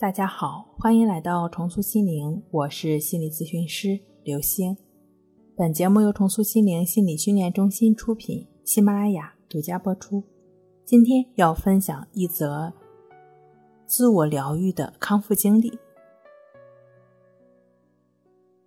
[0.00, 4.76] 大家好，欢迎来到重塑心灵，我是心理咨询师刘星。
[5.56, 10.22] 本节目由重塑心灵心理训练中心出品，喜马拉雅独家播出。
[10.84, 12.72] 今天要分享一则
[13.86, 15.76] 自我疗愈的康复经历。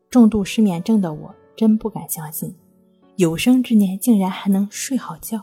[0.10, 2.54] 重度失眠症的我，真不敢相信，
[3.16, 5.42] 有生之年竟然还能睡好觉。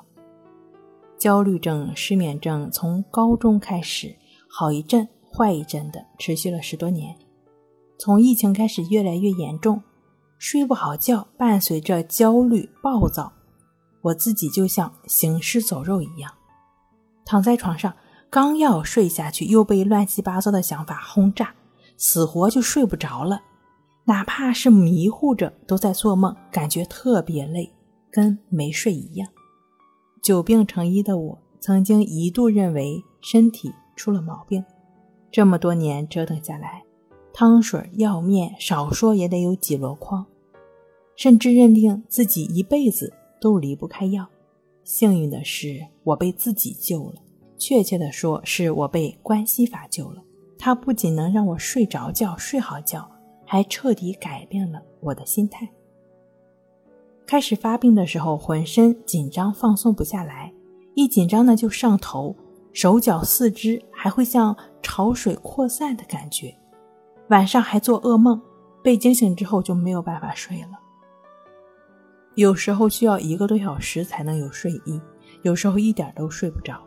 [1.16, 4.14] 焦虑症、失眠症从高中开始，
[4.50, 5.08] 好一阵。
[5.38, 7.14] 坏一阵的，持续了十多年。
[7.96, 9.80] 从疫情开始，越来越严重，
[10.36, 13.32] 睡不好觉，伴随着焦虑、暴躁，
[14.02, 16.32] 我自己就像行尸走肉一样，
[17.24, 17.94] 躺在床上，
[18.28, 21.54] 刚要睡下去，又被乱七八糟的想法轰炸，
[21.96, 23.42] 死活就睡不着了。
[24.06, 27.72] 哪怕是迷糊着，都在做梦，感觉特别累，
[28.10, 29.28] 跟没睡一样。
[30.20, 34.64] 久病成医的我，曾经一度认为身体出了毛病。
[35.30, 36.82] 这么多年折腾下来，
[37.32, 40.24] 汤水药面少说也得有几箩筐，
[41.16, 44.26] 甚至认定自己一辈子都离不开药。
[44.84, 47.16] 幸运的是，我被自己救了，
[47.58, 50.22] 确切的说，是我被关系法救了。
[50.58, 53.08] 它不仅能让我睡着觉、睡好觉，
[53.44, 55.68] 还彻底改变了我的心态。
[57.26, 60.50] 开始发病的时候，浑身紧张、放松不下来，
[60.94, 62.34] 一紧张呢就上头。
[62.72, 66.56] 手脚四肢还会像潮水扩散的感觉，
[67.30, 68.40] 晚上还做噩梦，
[68.80, 70.78] 被惊醒之后就没有办法睡了。
[72.36, 75.00] 有时候需要一个多小时才能有睡意，
[75.42, 76.80] 有时候一点都睡不着。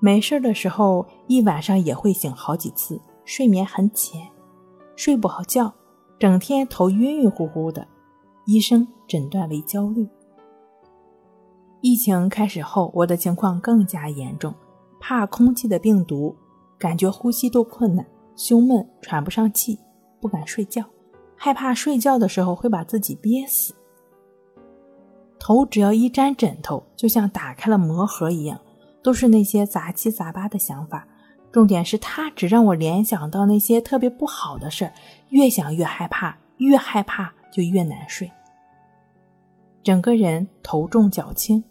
[0.00, 4.26] 没事的时候一晚上也会醒好几次，睡眠很浅，
[4.96, 5.70] 睡不好觉，
[6.18, 7.86] 整天头晕晕乎乎的。
[8.46, 10.08] 医生诊断为焦虑。
[11.82, 14.54] 疫情开始后，我的情况更加严重。
[15.08, 16.34] 怕空气的病毒，
[16.76, 18.04] 感觉呼吸都困难，
[18.34, 19.78] 胸闷，喘不上气，
[20.20, 20.84] 不敢睡觉，
[21.36, 23.72] 害怕睡觉的时候会把自己憋死。
[25.38, 28.60] 头只要一沾枕头，就像打开了魔盒一样，
[29.00, 31.06] 都是那些杂七杂八的想法。
[31.52, 34.92] 重点是它只让我联想到那些特别不好的事儿，
[35.28, 38.28] 越想越害怕，越害怕就越难睡。
[39.84, 41.62] 整个人头重脚轻，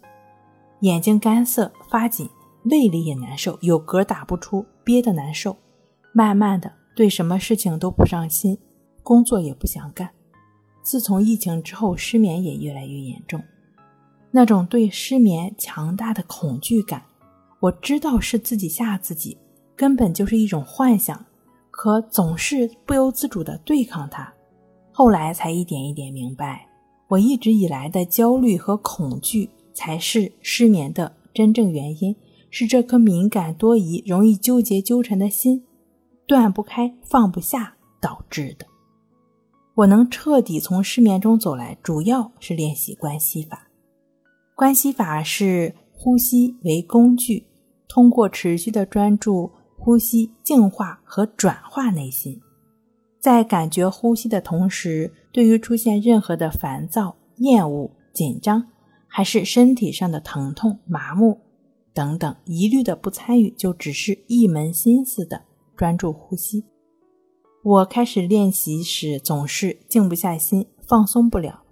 [0.80, 2.30] 眼睛干涩发紧。
[2.70, 5.56] 胃里也难受，有嗝打不出，憋得难受。
[6.12, 8.58] 慢慢的，对什么事情都不上心，
[9.02, 10.10] 工作也不想干。
[10.82, 13.42] 自从疫情之后，失眠也越来越严重。
[14.30, 17.02] 那种对失眠强大的恐惧感，
[17.60, 19.38] 我知道是自己吓自己，
[19.74, 21.24] 根本就是一种幻想，
[21.70, 24.32] 可总是不由自主的对抗它。
[24.92, 26.66] 后来才一点一点明白，
[27.08, 32.14] 我一直以来的焦虑和恐惧才是失眠的真正原因。
[32.58, 35.62] 是这颗敏感多疑、容易纠结纠缠的心
[36.26, 38.64] 断不开、放不下导致的。
[39.74, 43.68] 我能彻底从失眠中走来，主要是练习关系法。
[44.54, 47.46] 关系法是呼吸为工具，
[47.86, 52.40] 通过持续的专注呼吸，净化和转化内心。
[53.20, 58.66] 在感觉呼吸的同时，对于出现任何的烦躁、厌恶、紧张，
[59.06, 61.38] 还是身体上的疼痛、麻木。
[61.96, 66.62] 等等，一律的不参与，就只是一门心思的专注呼吸。
[67.64, 71.62] 我开始练习时，总是静不下心，放松不了，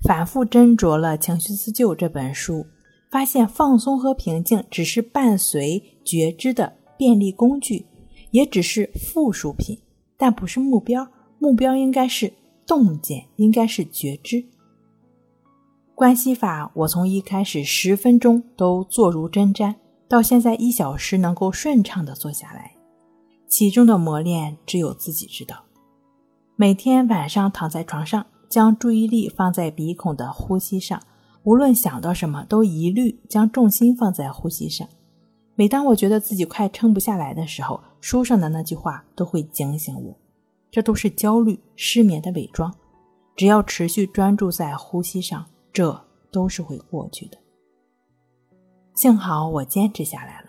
[0.00, 2.66] 反复斟酌了《情绪自救》这本书，
[3.08, 7.86] 发现放松和平静只是伴随觉知的便利工具，
[8.32, 9.78] 也只是附属品，
[10.16, 11.08] 但不是目标。
[11.38, 12.32] 目标应该是
[12.66, 14.44] 洞见，应该是觉知。
[15.98, 19.74] 关系法，我从一开始十分钟都坐如针毡，
[20.06, 22.70] 到现在一小时能够顺畅的坐下来，
[23.48, 25.64] 其中的磨练只有自己知道。
[26.54, 31.02] 每天晚上躺在床上，将注意力放在鼻孔的呼吸上，
[31.42, 34.86] 无论想到什么，都一律将重心放在呼吸上。
[35.56, 40.16] 每当我觉得自己快撑不下来的时候，书上的那句话都会警醒我，
[40.70, 42.72] 这都是焦虑、失眠的伪装。
[43.34, 45.44] 只要持续专注在呼吸上。
[45.72, 47.38] 这都是会过去的。
[48.94, 50.48] 幸好我坚持下来了。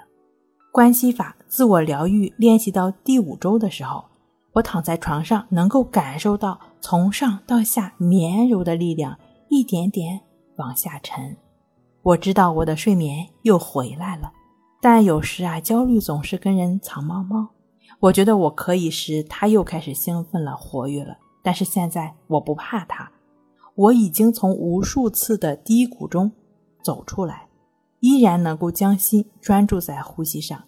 [0.71, 4.06] 关系法自我疗愈练习到第五周的时候，
[4.54, 9.18] 我躺在床上，能够感受到从上到下绵柔的力量
[9.50, 10.21] 一点点
[10.57, 11.36] 往下沉。
[12.01, 14.31] 我知道我的睡眠又回来了。
[14.81, 17.50] 但有时啊，焦虑总是跟人藏猫猫。
[18.00, 21.18] 我觉得我可以时，他又开始兴奋了，活跃了。
[21.44, 23.12] 但是现在我不怕他。
[23.80, 26.30] 我已经从无数次的低谷中
[26.84, 27.48] 走出来，
[28.02, 30.62] 依然能够将心专注在呼吸上。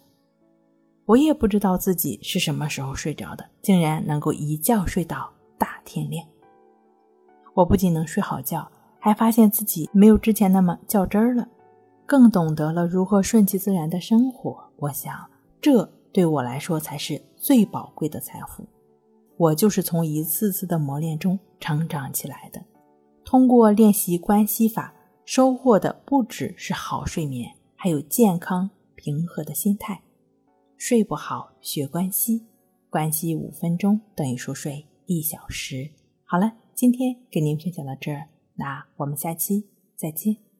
[1.03, 6.25] 我也不知道自己是什么时候睡着的，竟然能够一觉睡到大天亮。
[7.53, 8.65] 我不仅能睡好觉，
[8.97, 11.45] 还发现自己没有之前那么较真儿了，
[12.05, 14.57] 更懂得了如何顺其自然的生活。
[14.77, 15.13] 我想，
[15.59, 18.65] 这对我来说才是最宝贵的财富。
[19.35, 22.63] 我就是从一次次的磨练中成长起来的。
[23.31, 24.93] 通过练习关系法，
[25.23, 30.01] 收获的不只是好睡眠，还有健康平和的心态。
[30.75, 32.45] 睡不好学关系，
[32.89, 35.91] 关系五分钟等于熟睡一小时。
[36.25, 40.50] 好了，今天给您分享到这儿，那我们下期再见。